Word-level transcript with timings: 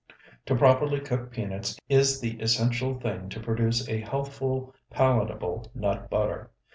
To 0.47 0.55
properly 0.55 0.99
cook 0.99 1.29
peanuts 1.29 1.79
is 1.87 2.19
the 2.19 2.39
essential 2.41 2.99
thing 2.99 3.29
to 3.29 3.39
produce 3.39 3.87
a 3.87 4.01
healthful, 4.01 4.73
palatable 4.89 5.69
nut 5.75 6.09
butter. 6.09 6.49